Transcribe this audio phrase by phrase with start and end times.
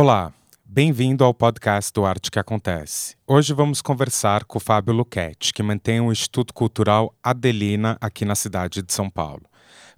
[0.00, 0.32] Olá,
[0.64, 3.14] bem-vindo ao podcast do Arte que Acontece.
[3.26, 8.34] Hoje vamos conversar com o Fábio Luquete, que mantém o Instituto Cultural Adelina aqui na
[8.34, 9.42] cidade de São Paulo.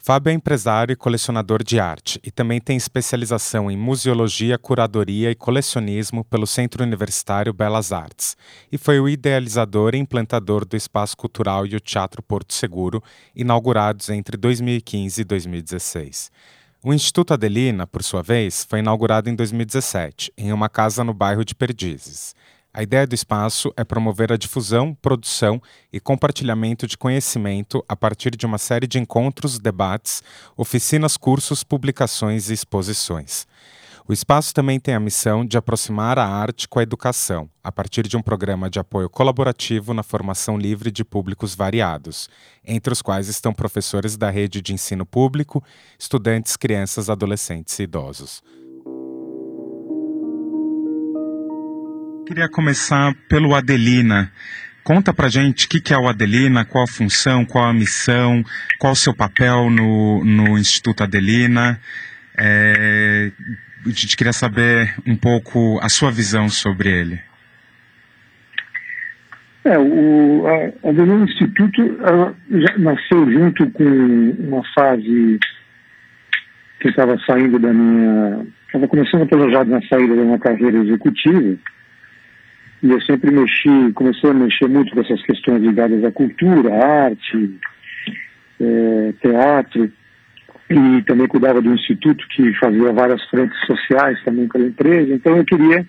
[0.00, 5.36] Fábio é empresário e colecionador de arte e também tem especialização em museologia, curadoria e
[5.36, 8.36] colecionismo pelo Centro Universitário Belas Artes
[8.72, 13.00] e foi o idealizador e implantador do Espaço Cultural e o Teatro Porto Seguro,
[13.36, 16.32] inaugurados entre 2015 e 2016.
[16.84, 21.44] O Instituto Adelina, por sua vez, foi inaugurado em 2017, em uma casa no bairro
[21.44, 22.34] de Perdizes.
[22.74, 28.34] A ideia do espaço é promover a difusão, produção e compartilhamento de conhecimento a partir
[28.34, 30.24] de uma série de encontros, debates,
[30.56, 33.46] oficinas, cursos, publicações e exposições.
[34.08, 38.08] O espaço também tem a missão de aproximar a arte com a educação, a partir
[38.08, 42.28] de um programa de apoio colaborativo na formação livre de públicos variados,
[42.64, 45.62] entre os quais estão professores da rede de ensino público,
[45.96, 48.42] estudantes, crianças, adolescentes e idosos.
[52.26, 54.32] Queria começar pelo Adelina.
[54.82, 58.44] Conta pra gente o que, é o Adelina, qual a função, qual a missão,
[58.80, 61.80] qual o seu papel no, no Instituto Adelina.
[62.36, 63.30] É,
[63.84, 67.20] a gente queria saber um pouco a sua visão sobre ele.
[69.64, 71.82] É, o a, Adelina Instituto
[72.50, 73.84] já nasceu junto com
[74.38, 75.38] uma fase
[76.80, 78.44] que estava saindo da minha.
[78.66, 81.58] Estava começando a planejar na saída da minha carreira executiva
[82.82, 87.04] e eu sempre mexi, comecei a mexer muito com essas questões ligadas à cultura, à
[87.04, 87.58] arte,
[88.60, 89.92] é, teatro,
[90.70, 95.14] e também cuidava do instituto que fazia várias frentes sociais também pela empresa.
[95.14, 95.86] Então eu queria,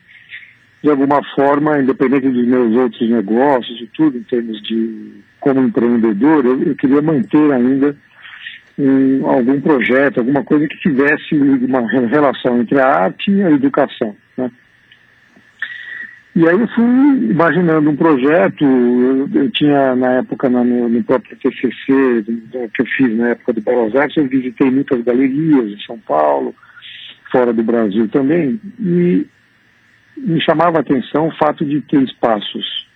[0.84, 6.46] de alguma forma, independente dos meus outros negócios e tudo, em termos de como empreendedor,
[6.46, 7.96] eu, eu queria manter ainda
[8.78, 14.16] um, algum projeto, alguma coisa que tivesse uma relação entre a arte e a educação.
[14.38, 14.50] Né?
[16.36, 16.84] E aí eu fui
[17.30, 22.26] imaginando um projeto, eu, eu tinha na época no, no, próprio TCC
[22.74, 26.56] que eu fiz na época do Belas Artes, eu visitei muitas galerias em São Paulo,
[27.32, 29.28] fora do Brasil também, e
[30.18, 32.88] me chamava a atenção o fato de ter espaços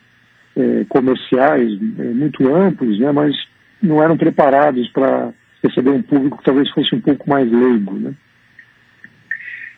[0.55, 3.35] é, comerciais é, muito amplos, né, mas
[3.83, 5.31] não eram preparados para
[5.63, 8.13] receber um público que talvez fosse um pouco mais leigo, né.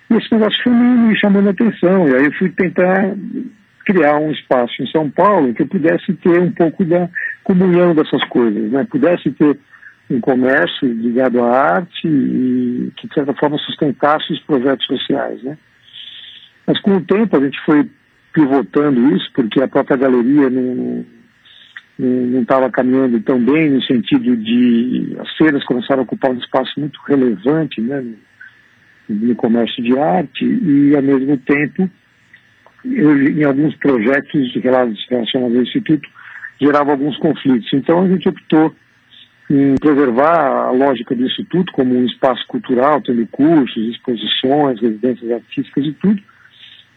[0.10, 2.10] E esse negócio foi me, chamando a atenção.
[2.10, 3.16] E aí eu fui tentar
[3.86, 7.10] criar um espaço em São Paulo que eu pudesse ter um pouco da
[7.44, 8.86] comunhão dessas coisas, né?
[8.90, 9.58] Pudesse ter
[10.10, 15.58] um comércio ligado à arte e que, de certa forma, sustentasse os projetos sociais, né?
[16.66, 17.90] Mas com o tempo a gente foi
[18.34, 21.06] pivotando isso, porque a própria galeria não
[22.02, 26.80] não estava caminhando tão bem no sentido de as feiras começaram a ocupar um espaço
[26.80, 28.02] muito relevante né,
[29.10, 31.90] no comércio de arte e, ao mesmo tempo,
[32.86, 36.08] eu, em alguns projetos relacionados ao Instituto,
[36.62, 37.70] gerava alguns conflitos.
[37.74, 38.74] Então, a gente optou
[39.50, 45.86] em preservar a lógica do Instituto como um espaço cultural, tendo cursos, exposições, residências artísticas
[45.86, 46.22] e tudo,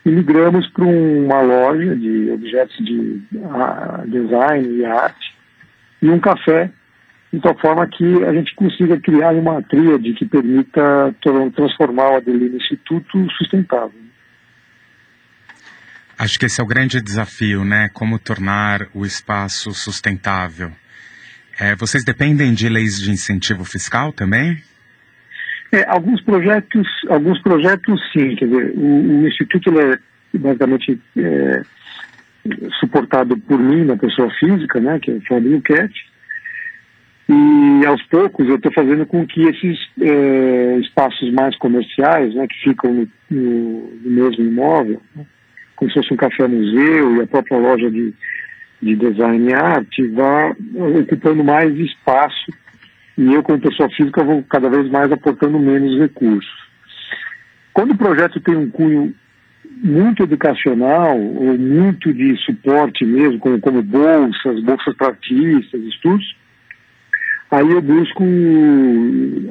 [0.04, 3.22] e migramos para uma loja de objetos de
[4.08, 5.34] design e arte
[6.02, 6.70] e um café
[7.32, 11.14] de tal forma que a gente consiga criar uma tríade que permita
[11.54, 14.02] transformar o Adelino Instituto sustentável.
[16.18, 17.88] Acho que esse é o grande desafio, né?
[17.94, 20.70] Como tornar o espaço sustentável.
[21.58, 24.62] É, vocês dependem de leis de incentivo fiscal também?
[25.72, 28.36] É, alguns projetos, alguns projetos sim.
[28.36, 29.98] Quer dizer, o, o instituto é
[30.34, 31.62] basicamente é,
[32.78, 34.98] suportado por mim, na pessoa física, né?
[35.00, 36.11] Que é o Fabio Cat
[37.28, 42.70] e aos poucos eu estou fazendo com que esses é, espaços mais comerciais, né, que
[42.70, 45.24] ficam no, no, no mesmo imóvel, né,
[45.76, 48.12] como se fosse um café-museu e a própria loja de,
[48.82, 50.54] de design e arte, vá
[51.00, 52.52] ocupando mais espaço
[53.16, 56.50] e eu, como pessoa física, vou cada vez mais aportando menos recursos.
[57.72, 59.14] Quando o projeto tem um cunho
[59.82, 66.36] muito educacional ou muito de suporte mesmo, como, como bolsas, bolsas para artistas, estudos,
[67.52, 68.24] Aí eu busco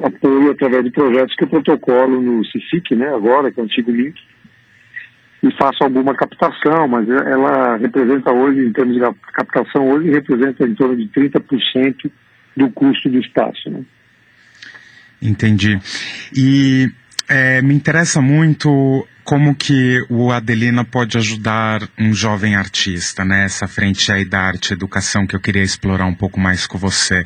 [0.02, 3.92] apoio através de projetos que eu protocolo no CIFIC, né, agora, que é o antigo
[3.92, 4.16] link,
[5.40, 9.00] e faço alguma captação, mas ela representa hoje, em termos de
[9.32, 12.10] captação, hoje representa em torno de 30%
[12.56, 13.70] do custo do espaço.
[13.70, 13.84] Né?
[15.22, 15.78] Entendi.
[16.36, 16.90] E
[17.28, 23.44] é, me interessa muito como que o Adelina pode ajudar um jovem artista, né?
[23.44, 26.78] Essa frente aí da arte e educação que eu queria explorar um pouco mais com
[26.78, 27.24] você.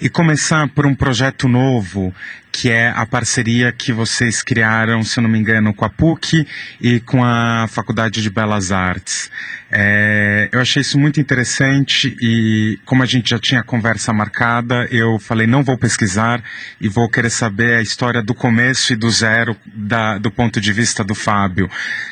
[0.00, 2.14] E começar por um projeto novo
[2.54, 6.46] que é a parceria que vocês criaram, se não me engano, com a PUC
[6.80, 9.28] e com a Faculdade de Belas Artes.
[9.72, 15.18] É, eu achei isso muito interessante e, como a gente já tinha conversa marcada, eu
[15.18, 16.40] falei: não vou pesquisar
[16.80, 20.72] e vou querer saber a história do começo e do zero da, do ponto de
[20.72, 21.68] vista do Fábio.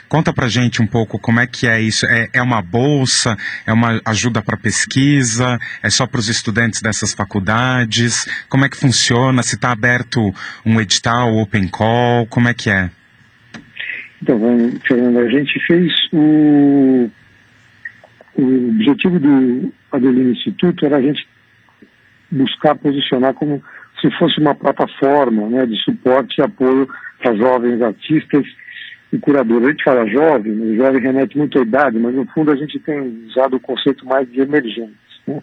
[0.08, 2.06] Conta pra gente um pouco como é que é isso.
[2.06, 3.36] É, é uma bolsa?
[3.66, 5.58] É uma ajuda para pesquisa?
[5.82, 8.26] É só para os estudantes dessas faculdades?
[8.48, 9.42] Como é que funciona?
[9.42, 10.32] Se está aberto
[10.64, 12.26] um edital, open call?
[12.26, 12.90] Como é que é?
[14.22, 14.38] Então,
[14.86, 17.10] Fernando, a gente fez o
[18.34, 21.26] o objetivo do Adelino Instituto era a gente
[22.30, 23.62] buscar posicionar como
[24.00, 26.88] se fosse uma plataforma né, de suporte e apoio
[27.18, 28.44] para jovens artistas
[29.12, 29.66] e curadores.
[29.66, 32.78] A gente fala jovem, o jovem remete muito à idade, mas no fundo a gente
[32.80, 34.96] tem usado o conceito mais de emergentes.
[35.26, 35.40] Né?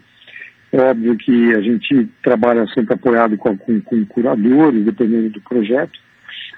[0.71, 5.99] É óbvio que a gente trabalha sempre apoiado com, com, com curadores, dependendo do projeto.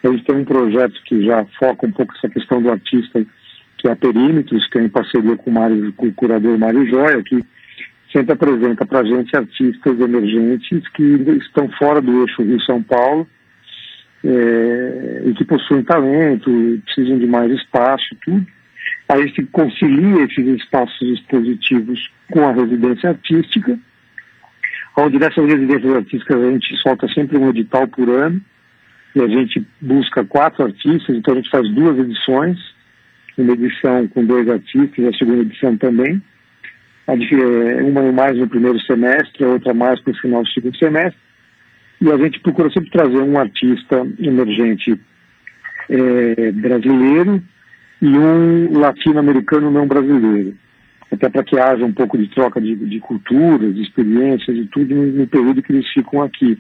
[0.04, 3.24] A gente tem um projeto que já foca um pouco essa questão do artista
[3.78, 6.88] que é a Perímetros, que é em parceria com o, Mário, com o curador Mário
[6.88, 7.44] Joia, que
[8.12, 13.28] sempre apresenta para a gente artistas emergentes que estão fora do eixo Rio-São Paulo
[14.24, 18.46] é, e que possuem talento, precisam de mais espaço tudo.
[19.10, 23.78] A gente concilia esses espaços expositivos com a residência artística,
[24.98, 28.42] onde nessas residências artísticas a gente solta sempre um edital por ano,
[29.16, 32.58] e a gente busca quatro artistas, então a gente faz duas edições,
[33.38, 36.22] uma edição com dois artistas, a segunda edição também.
[37.08, 41.20] É, uma mais no primeiro semestre, a outra mais para o final do segundo semestre.
[42.02, 45.00] E a gente procura sempre trazer um artista emergente
[45.88, 47.42] é, brasileiro
[48.02, 50.56] e um latino-americano não brasileiro.
[51.12, 54.96] Até para que haja um pouco de troca de, de culturas, de experiências e tudo
[54.96, 56.58] no, no período que eles ficam aqui.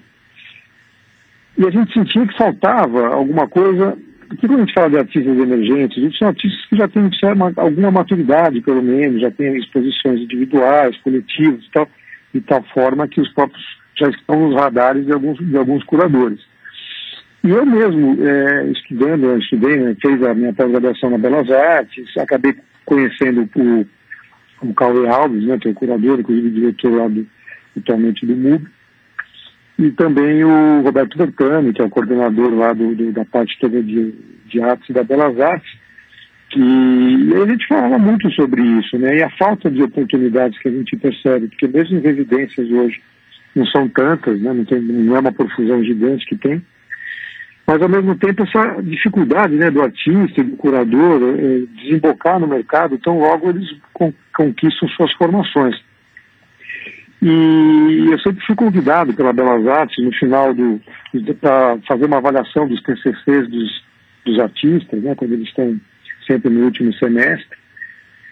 [1.57, 3.97] E a gente sentia que faltava alguma coisa
[4.31, 7.09] porque quando a gente fala de artistas emergentes, são artistas que já têm
[7.57, 11.89] alguma maturidade, pelo menos, já têm exposições individuais, coletivas tal,
[12.33, 16.39] de tal forma que os próprios já estão nos radares de alguns, de alguns curadores.
[17.43, 22.05] E eu mesmo, é, estudando, eu estudei, né, fiz a minha pós-graduação na Belas Artes,
[22.17, 22.55] acabei
[22.85, 23.85] conhecendo o,
[24.63, 27.25] o Alves, né, que é o curador, inclusive diretor lá do,
[27.77, 28.67] atualmente do MUB,
[29.79, 33.81] e também o Roberto Bertani, que é o coordenador lá do, do da parte toda
[33.81, 34.13] de,
[34.45, 35.71] de artes da Belas Artes,
[36.51, 39.17] que a gente fala muito sobre isso, né?
[39.17, 43.01] E a falta de oportunidades que a gente percebe, porque mesmo em residências hoje
[43.55, 44.53] não são tantas, né?
[44.53, 46.61] Não, tem, não é uma profusão gigante que tem,
[47.67, 52.47] mas ao mesmo tempo essa dificuldade né, do artista e do curador é, desembocar no
[52.47, 53.67] mercado, tão logo eles
[54.33, 55.75] conquistam suas formações.
[57.21, 60.81] E eu sempre fui convidado pela Belas Artes no final do
[61.39, 63.83] para fazer uma avaliação dos TCCs dos,
[64.25, 65.79] dos artistas, né, quando eles estão
[66.25, 67.60] sempre no último semestre.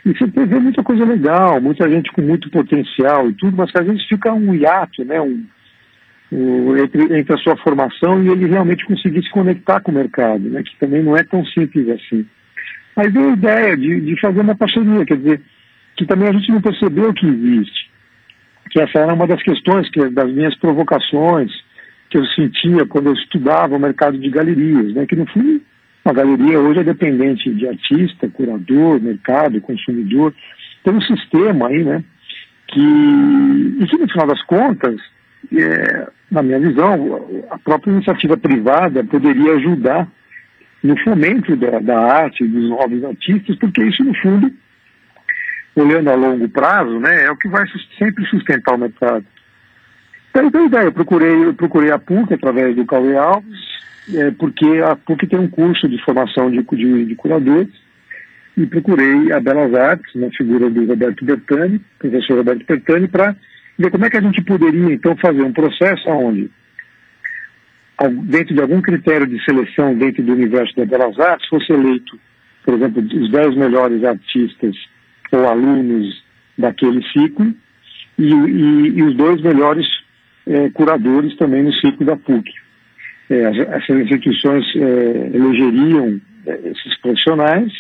[0.10, 3.80] E você vê muita coisa legal, muita gente com muito potencial e tudo, mas que
[3.80, 5.46] às vezes fica um hiato, né, um,
[6.32, 10.50] um, entre, entre a sua formação e ele realmente conseguir se conectar com o mercado,
[10.50, 12.26] né, que também não é tão simples assim.
[12.96, 15.42] Mas veio a ideia de, de fazer uma parceria, quer dizer,
[15.96, 17.90] que também a gente não percebeu que existe
[18.70, 21.52] que essa era uma das questões, que das minhas provocações
[22.10, 25.06] que eu sentia quando eu estudava o mercado de galerias, né?
[25.06, 25.62] que no fundo
[26.10, 30.34] uma galeria hoje é dependente de artista, curador, mercado, consumidor,
[30.84, 32.04] tem um sistema aí, né,
[32.68, 35.00] que, e que no final das contas,
[35.54, 40.08] é, na minha visão, a própria iniciativa privada poderia ajudar
[40.84, 44.52] no fomento da, da arte, dos novos artistas, porque isso no fundo
[45.76, 47.64] olhando a longo prazo, né, é o que vai
[47.98, 49.26] sempre sustentar o mercado.
[50.32, 53.70] Então, eu ideia, eu procurei, eu procurei a PUC através do Cauê Alves,
[54.16, 57.70] é, porque a PUC tem um curso de formação de, de, de curadores,
[58.58, 63.36] e procurei a Belas Artes, na figura do Roberto Bertani, professor Roberto Bertani, para
[63.78, 66.52] ver como é que a gente poderia, então, fazer um processo onde,
[68.24, 72.20] dentro de algum critério de seleção dentro do universo da Belas Artes, fosse eleito,
[72.66, 74.76] por exemplo, os 10 melhores artistas
[75.32, 76.22] ou alunos
[76.58, 77.54] daquele ciclo
[78.18, 79.88] e, e, e os dois melhores
[80.46, 82.52] é, curadores também no ciclo da PUC.
[83.30, 83.44] É,
[83.76, 87.72] essas instituições é, elegeriam é, esses profissionais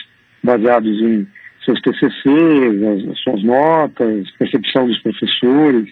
[0.43, 1.27] baseados em
[1.65, 5.89] seus TCCs, as, as suas notas, percepção dos professores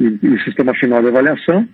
[0.00, 1.68] e, e, o sistema final de avaliação.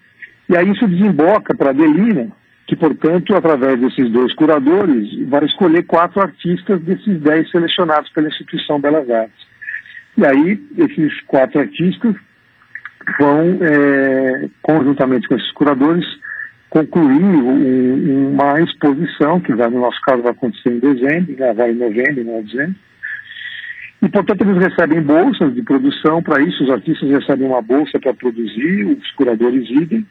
[0.49, 2.33] E aí isso desemboca para a Adelina,
[2.67, 8.81] que, portanto, através desses dois curadores, vai escolher quatro artistas desses dez selecionados pela instituição
[8.81, 9.47] Belas Artes.
[10.17, 12.15] E aí, esses quatro artistas
[13.19, 16.05] vão, é, conjuntamente com esses curadores,
[16.73, 21.71] concluir um, uma exposição, que vai, no nosso caso vai acontecer em dezembro, né, vai
[21.71, 22.75] em novembro, não é dezembro.
[24.01, 28.15] E, portanto, eles recebem bolsas de produção para isso, os artistas recebem uma bolsa para
[28.15, 30.07] produzir, os curadores idem.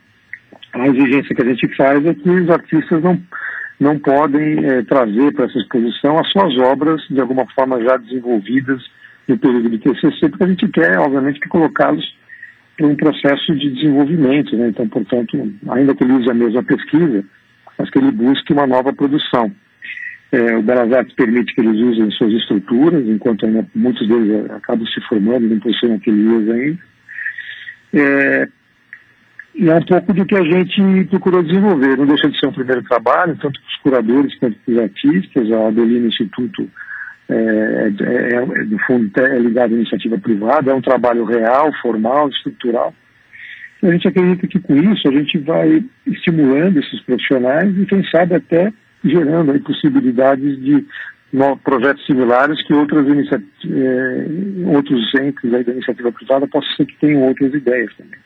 [0.73, 3.19] A exigência que a gente faz é que os artistas não,
[3.79, 8.81] não podem é, trazer para essa exposição as suas obras, de alguma forma já desenvolvidas
[9.27, 12.05] no período de TCC, porque a gente quer, obviamente, que colocá-los
[12.85, 14.55] um processo de desenvolvimento.
[14.55, 14.69] Né?
[14.69, 15.37] Então, portanto,
[15.69, 17.23] ainda que ele use a mesma pesquisa,
[17.77, 19.51] mas que ele busque uma nova produção.
[20.31, 24.87] É, o Belas Artes permite que eles usem suas estruturas, enquanto ainda muitos deles acabam
[24.87, 26.79] se formando, não possuem ateliês ainda.
[27.93, 28.47] É,
[29.53, 31.97] e é um pouco do que a gente procurou desenvolver.
[31.97, 35.51] Não deixa de ser um primeiro trabalho, tanto para os curadores quanto para os artistas.
[35.51, 36.69] A Adelina Instituto
[37.31, 42.29] é, é, é, no fundo, é ligado à iniciativa privada, é um trabalho real, formal,
[42.29, 42.93] estrutural.
[43.81, 48.03] E a gente acredita que com isso a gente vai estimulando esses profissionais e, quem
[48.09, 48.71] sabe, até
[49.03, 50.85] gerando aí possibilidades de
[51.63, 54.25] projetos similares que outras é,
[54.65, 58.19] outros entes aí da iniciativa privada possam ser que tenham outras ideias também.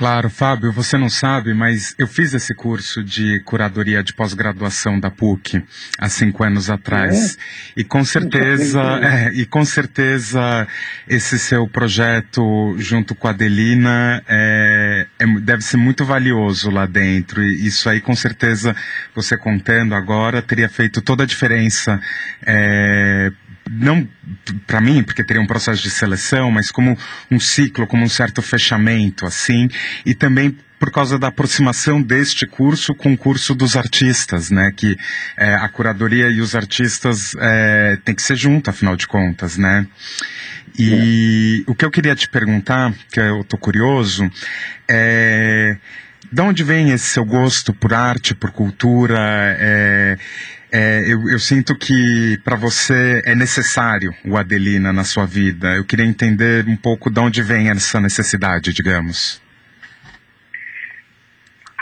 [0.00, 5.10] Claro, Fábio, você não sabe, mas eu fiz esse curso de curadoria de pós-graduação da
[5.10, 5.62] PUC
[5.98, 7.36] há cinco anos atrás.
[7.36, 7.80] É?
[7.82, 10.66] E com certeza, é, e com certeza
[11.06, 17.44] esse seu projeto junto com a Adelina é, é, deve ser muito valioso lá dentro.
[17.44, 18.74] E isso aí, com certeza,
[19.14, 22.00] você contando agora, teria feito toda a diferença
[22.46, 23.30] é,
[23.68, 24.06] não
[24.66, 26.96] para mim, porque teria um processo de seleção, mas como
[27.30, 29.68] um ciclo, como um certo fechamento, assim,
[30.04, 34.72] e também por causa da aproximação deste curso com o curso dos artistas, né?
[34.74, 34.96] Que
[35.36, 39.86] é, a curadoria e os artistas é, tem que ser junto, afinal de contas, né?
[40.78, 41.70] E é.
[41.70, 44.30] o que eu queria te perguntar, que eu tô curioso,
[44.88, 45.76] é
[46.32, 49.18] de onde vem esse seu gosto por arte, por cultura?
[49.58, 50.16] É,
[50.72, 55.74] é, eu, eu, sinto que para você é necessário o Adelina na sua vida.
[55.76, 59.42] Eu queria entender um pouco de onde vem essa necessidade, digamos.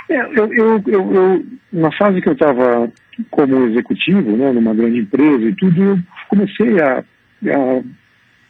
[0.08, 2.90] É, eu, eu, eu, na fase que eu estava
[3.30, 7.82] como executivo, né, numa grande empresa e tudo, eu comecei a, a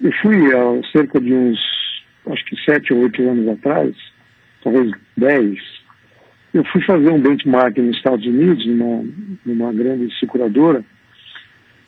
[0.00, 1.59] eu fui há cerca de uns,
[2.30, 3.95] acho que sete ou oito anos atrás,
[4.62, 5.59] talvez dez,
[6.52, 9.05] eu fui fazer um benchmark nos Estados Unidos, numa,
[9.45, 10.85] numa grande seguradora,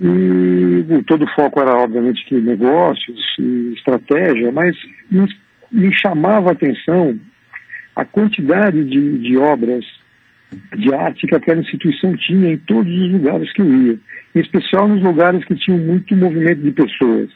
[0.00, 4.74] e todo o foco era, obviamente, que negócios e estratégia, mas
[5.10, 5.26] me,
[5.70, 7.18] me chamava a atenção
[7.94, 9.84] a quantidade de, de obras
[10.76, 13.98] de arte que aquela instituição tinha em todos os lugares que eu ia,
[14.34, 17.30] em especial nos lugares que tinham muito movimento de pessoas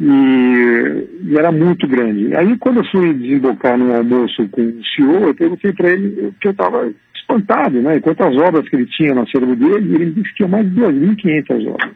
[0.00, 2.34] e, e, era muito grande.
[2.36, 6.48] Aí, quando eu fui desembocar no almoço com o senhor, eu perguntei para ele que
[6.48, 8.00] eu estava espantado, né?
[8.00, 11.68] Quantas obras que ele tinha na cérebro dele, ele disse que tinha mais de 2.500
[11.68, 11.92] obras.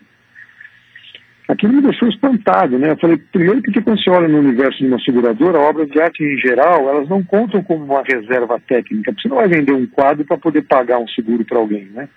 [1.49, 2.90] Aquilo me deixou espantado, né?
[2.90, 6.23] Eu falei, primeiro porque quando você olha no universo de uma seguradora, obras de arte
[6.23, 9.87] em geral, elas não contam como uma reserva técnica, porque você não vai vender um
[9.87, 12.09] quadro para poder pagar um seguro para alguém, né?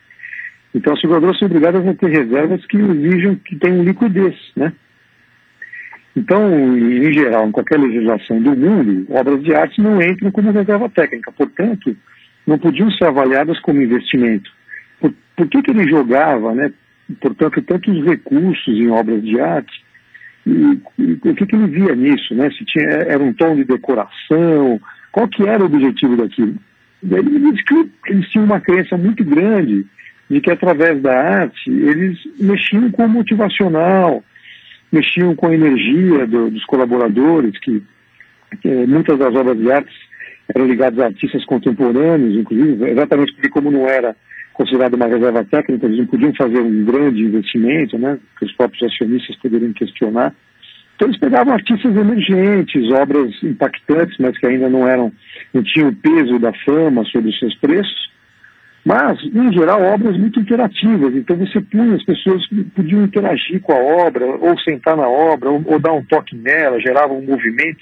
[0.76, 4.74] Então, as seguradoras são obrigadas a ter reservas que exijam que tenham liquidez, né?
[6.16, 10.90] Então, em geral, em qualquer legislação do mundo, obras de arte não entram como reserva
[10.90, 11.96] técnica, portanto,
[12.46, 14.52] não podiam ser avaliadas como investimento.
[15.00, 16.72] Por, por que, que ele jogava, né,
[17.22, 19.84] portanto, tantos recursos em obras de arte?
[20.46, 22.34] O que, que ele via nisso?
[22.36, 22.50] Né?
[22.52, 24.82] Se tinha, era um tom de decoração?
[25.12, 26.56] Qual que era o objetivo daquilo?
[27.04, 29.86] Ele me disse que eles tinham uma crença muito grande
[30.30, 34.24] de que através da arte eles mexiam com o motivacional,
[34.92, 37.82] mexiam com a energia do, dos colaboradores, que,
[38.62, 39.94] que, muitas das obras de arte
[40.54, 44.16] eram ligadas a artistas contemporâneos, inclusive, exatamente porque como não era
[44.54, 48.84] considerado uma reserva técnica, eles não podiam fazer um grande investimento, né, que os próprios
[48.92, 50.36] acionistas poderiam questionar.
[50.96, 55.12] Então eles pegavam artistas emergentes, obras impactantes, mas que ainda não eram,
[55.54, 58.11] não tinham o peso da fama sobre os seus preços,
[58.84, 61.16] mas, em geral, obras muito interativas.
[61.16, 62.42] Então, você punha, as pessoas
[62.76, 66.80] podiam interagir com a obra, ou sentar na obra, ou, ou dar um toque nela,
[66.80, 67.80] gerava um movimento.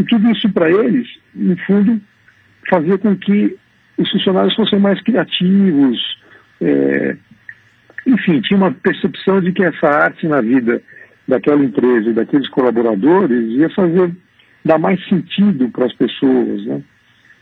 [0.00, 2.00] E tudo isso, para eles, no fundo,
[2.68, 3.56] fazia com que
[3.96, 5.98] os funcionários fossem mais criativos.
[6.60, 7.16] É...
[8.04, 10.82] Enfim, tinha uma percepção de que essa arte na vida
[11.26, 14.10] daquela empresa daqueles colaboradores ia fazer,
[14.64, 16.82] dar mais sentido para as pessoas, né?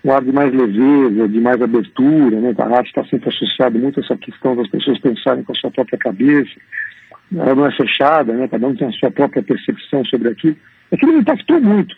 [0.04, 2.54] Um ar de mais leveza, de mais abertura, né?
[2.58, 5.70] A arte está sempre associada muito a essa questão das pessoas pensarem com a sua
[5.70, 6.50] própria cabeça.
[7.34, 8.48] Ela não é fechada, né?
[8.48, 10.56] Cada um tem a sua própria percepção sobre aquilo.
[10.90, 11.94] Aquilo me impactou muito.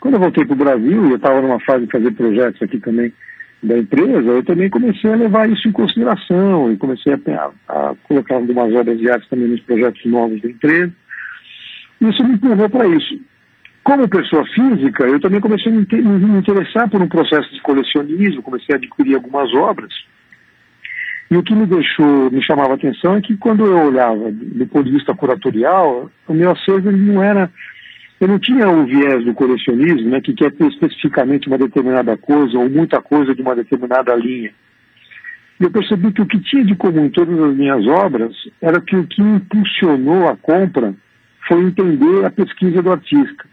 [0.00, 2.78] Quando eu voltei para o Brasil, e eu estava numa fase de fazer projetos aqui
[2.78, 3.12] também
[3.62, 8.34] da empresa, eu também comecei a levar isso em consideração e comecei a, a colocar
[8.34, 10.92] algumas obras de arte também nos projetos novos da empresa.
[12.00, 13.20] Isso me levou para isso.
[13.84, 18.74] Como pessoa física, eu também comecei a me interessar por um processo de colecionismo, comecei
[18.74, 19.92] a adquirir algumas obras.
[21.30, 24.66] E o que me deixou, me chamava a atenção é que quando eu olhava do
[24.66, 27.50] ponto de vista curatorial, o meu acervo não era
[28.22, 32.56] eu não tinha o viés do colecionismo, né, que quer ter especificamente uma determinada coisa
[32.56, 34.52] ou muita coisa de uma determinada linha.
[35.58, 38.80] E eu percebi que o que tinha de comum em todas as minhas obras era
[38.80, 40.94] que o que impulsionou a compra
[41.48, 43.44] foi entender a pesquisa do artista.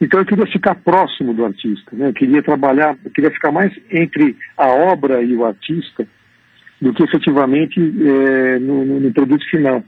[0.00, 2.08] Então eu queria ficar próximo do artista, né?
[2.08, 6.06] eu queria trabalhar, eu queria ficar mais entre a obra e o artista
[6.80, 9.82] do que efetivamente é, no, no, produto final.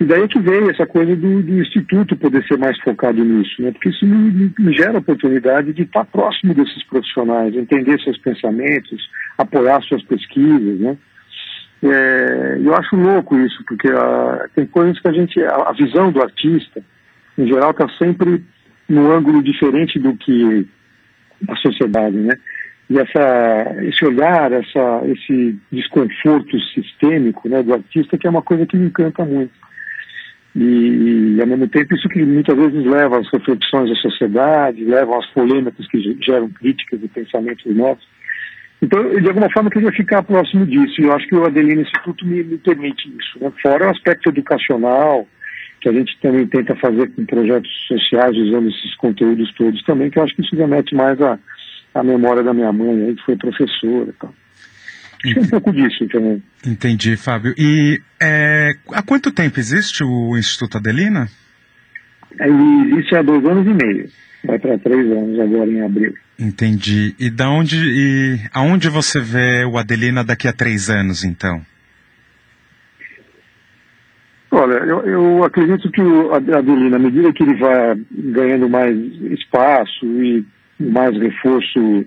[0.00, 3.60] E daí é que veio essa coisa do, do, Instituto poder ser mais focado nisso,
[3.60, 3.70] né?
[3.70, 9.10] porque isso me, me, gera a oportunidade de estar próximo desses profissionais, entender seus pensamentos,
[9.36, 10.80] apoiar suas pesquisas.
[10.80, 10.96] Né?
[11.82, 15.42] É, eu acho louco isso, porque a, tem coisas que a gente.
[15.42, 16.82] A, a visão do artista,
[17.36, 18.42] em geral, está sempre
[18.90, 20.66] num ângulo diferente do que
[21.48, 22.16] a sociedade.
[22.16, 22.34] Né?
[22.90, 28.66] E essa, esse olhar, essa, esse desconforto sistêmico né, do artista, que é uma coisa
[28.66, 29.52] que me encanta muito.
[30.56, 35.16] E, e, ao mesmo tempo, isso que muitas vezes leva às reflexões da sociedade, leva
[35.16, 38.04] às polêmicas que geram críticas e pensamentos novos.
[38.82, 41.82] Então, de alguma forma, eu queria ficar próximo disso, e eu acho que o Adelino
[41.82, 43.38] Instituto me, me permite isso.
[43.38, 43.52] Né?
[43.62, 45.28] Fora o aspecto educacional,
[45.80, 50.18] que a gente também tenta fazer com projetos sociais, usando esses conteúdos todos também, que
[50.18, 51.38] eu acho que isso remete mais à,
[51.94, 54.12] à memória da minha mãe, aí, que foi professora.
[54.20, 54.28] Tá?
[55.24, 56.42] Acho um pouco disso também.
[56.66, 57.54] Entendi, Fábio.
[57.56, 61.28] E é, há quanto tempo existe o Instituto Adelina?
[62.38, 64.08] Ele existe há dois anos e meio.
[64.44, 66.14] Vai para três anos agora em abril.
[66.38, 67.14] Entendi.
[67.18, 71.60] E da onde e aonde você vê o Adelina daqui a três anos, então?
[74.60, 78.94] Olha, eu, eu acredito que o Adelina, à medida que ele vai ganhando mais
[79.32, 80.44] espaço e
[80.78, 82.04] mais reforço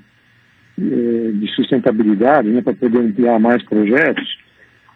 [0.79, 4.37] eh, de sustentabilidade, né, para poder ampliar mais projetos,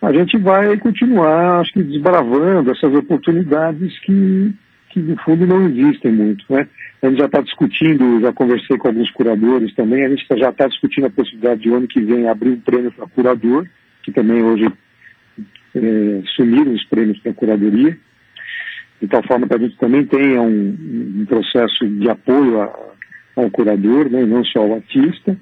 [0.03, 4.53] a gente vai continuar, acho que, desbravando essas oportunidades que,
[4.91, 6.45] que no fundo não existem muito.
[6.47, 6.67] Né?
[7.01, 10.67] A gente já está discutindo, já conversei com alguns curadores também, a gente já está
[10.67, 13.65] discutindo a possibilidade de ano que vem abrir um prêmio para curador,
[14.03, 14.71] que também hoje
[15.77, 17.97] é, sumiram os prêmios para curadoria,
[19.01, 20.75] de tal forma que a gente também tenha um,
[21.21, 22.73] um processo de apoio a,
[23.35, 25.37] ao curador, né, não só ao artista.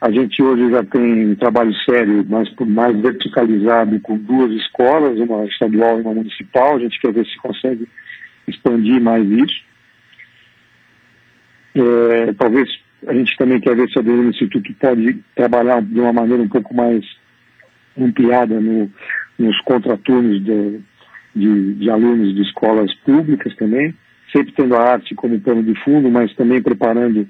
[0.00, 5.44] A gente hoje já tem um trabalho sério, mas mais verticalizado, com duas escolas, uma
[5.44, 6.76] estadual e uma municipal.
[6.76, 7.86] A gente quer ver se consegue
[8.48, 9.62] expandir mais isso.
[11.74, 12.68] É, talvez
[13.06, 16.74] a gente também quer ver se o Instituto pode trabalhar de uma maneira um pouco
[16.74, 17.04] mais
[17.98, 18.90] ampliada no,
[19.40, 20.80] nos contraturnos de,
[21.34, 23.94] de, de alunos de escolas públicas também,
[24.30, 27.26] sempre tendo a arte como plano de fundo, mas também preparando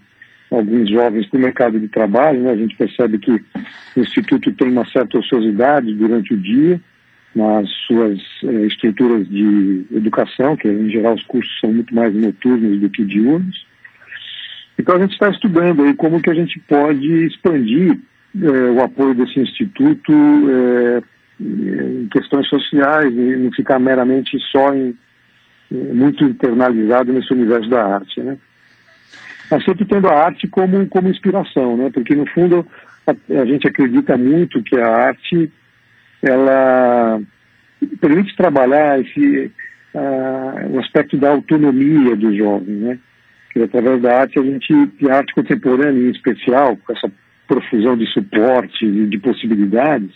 [0.50, 2.40] alguns jovens para o mercado de trabalho.
[2.40, 2.50] Né?
[2.50, 6.80] A gente percebe que o Instituto tem uma certa ociosidade durante o dia
[7.32, 12.80] nas suas eh, estruturas de educação, que em geral os cursos são muito mais noturnos
[12.80, 13.64] do que diurnos.
[14.76, 18.00] Então a gente está estudando aí como que a gente pode expandir
[18.34, 21.02] eh, o apoio desse instituto eh,
[21.40, 24.96] em questões sociais e não ficar meramente só em
[25.70, 28.37] muito internalizado nesse universo da arte, né?
[29.50, 31.90] mas sempre tendo a arte como, como inspiração, né?
[31.92, 32.64] Porque no fundo
[33.07, 35.50] a, a gente acredita muito que a arte
[36.22, 37.20] ela
[38.00, 39.50] permite trabalhar esse
[39.94, 42.98] uh, o aspecto da autonomia do jovem, né?
[43.53, 44.72] Que através da arte a gente,
[45.09, 47.11] a arte contemporânea em especial, com essa
[47.48, 50.11] profusão de suporte e de possibilidades,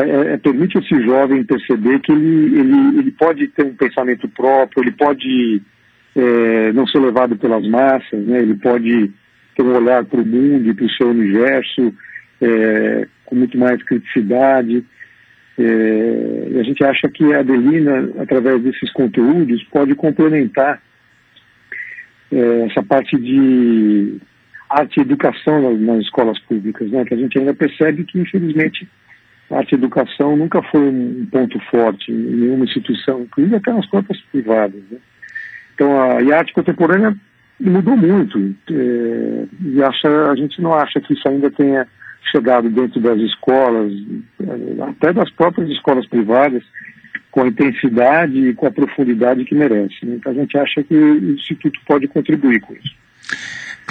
[0.00, 4.82] é, é, permite esse jovem perceber que ele, ele, ele pode ter um pensamento próprio,
[4.82, 5.60] ele pode
[6.16, 8.40] é, não ser levado pelas massas, né?
[8.40, 9.10] ele pode
[9.54, 11.94] ter um olhar para o mundo e para o seu universo
[12.40, 14.84] é, com muito mais criticidade.
[15.58, 20.82] É, e a gente acha que a Adelina, através desses conteúdos, pode complementar
[22.30, 24.16] é, essa parte de
[24.70, 27.04] arte e educação nas, nas, escolas públicas, né?
[27.04, 28.88] que a gente ainda percebe que, infelizmente,
[29.52, 34.20] arte e educação nunca foi um ponto forte em nenhuma instituição, inclusive até nas próprias
[34.30, 34.82] privadas.
[34.90, 34.98] Né?
[35.74, 37.16] Então, a, a arte contemporânea
[37.60, 38.54] mudou muito.
[38.70, 41.86] É, e acha, a gente não acha que isso ainda tenha
[42.30, 43.92] chegado dentro das escolas,
[44.40, 46.62] é, até das próprias escolas privadas,
[47.30, 50.04] com a intensidade e com a profundidade que merece.
[50.04, 50.16] Né?
[50.16, 52.94] Então, a gente acha que o Instituto pode contribuir com isso.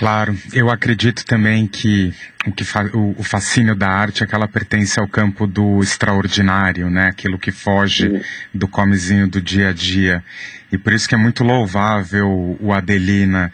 [0.01, 2.11] Claro, eu acredito também que
[2.47, 6.89] o, que o, o, fascínio da arte é que ela pertence ao campo do extraordinário,
[6.89, 7.09] né?
[7.09, 8.21] Aquilo que foge Sim.
[8.51, 10.23] do comezinho do dia a dia.
[10.71, 13.53] E por isso que é muito louvável o Adelina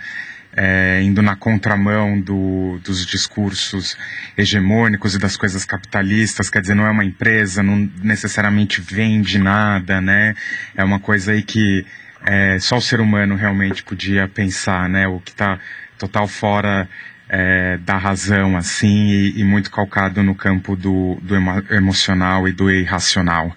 [0.55, 3.97] é, indo na contramão do, dos discursos
[4.37, 9.99] hegemônicos e das coisas capitalistas, quer dizer, não é uma empresa, não necessariamente vende nada,
[9.99, 10.33] né?
[10.77, 11.85] É uma coisa aí que
[12.25, 15.09] é, só o ser humano realmente podia pensar, né?
[15.09, 15.59] O que está
[15.97, 16.87] total fora
[17.29, 22.51] é, da razão, assim, e, e, muito calcado no campo do, do emo emocional e
[22.51, 23.53] do irracional.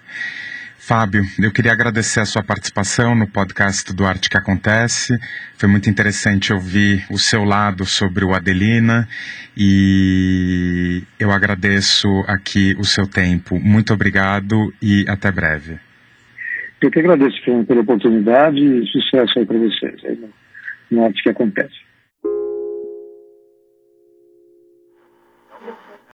[0.77, 5.17] Fábio, eu queria agradecer a sua participação no podcast do Arte que Acontece.
[5.57, 9.07] Foi muito interessante ouvir o seu lado sobre o Adelina
[9.57, 13.57] e eu agradeço aqui o seu tempo.
[13.61, 15.79] Muito obrigado e até breve.
[16.81, 17.37] Eu que agradeço
[17.69, 20.31] pela oportunidade e sucesso aí para vocês aí no,
[20.91, 21.90] no Arte que Acontece.